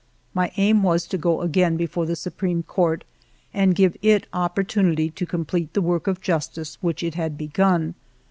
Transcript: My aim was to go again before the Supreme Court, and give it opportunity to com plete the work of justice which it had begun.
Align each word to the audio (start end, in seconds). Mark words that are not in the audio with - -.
My 0.33 0.51
aim 0.57 0.81
was 0.81 1.05
to 1.05 1.17
go 1.19 1.41
again 1.43 1.77
before 1.77 2.07
the 2.07 2.15
Supreme 2.15 2.63
Court, 2.63 3.03
and 3.53 3.75
give 3.75 3.95
it 4.01 4.25
opportunity 4.33 5.11
to 5.11 5.27
com 5.27 5.45
plete 5.45 5.73
the 5.73 5.79
work 5.83 6.07
of 6.07 6.21
justice 6.21 6.79
which 6.81 7.03
it 7.03 7.13
had 7.13 7.37
begun. 7.37 7.93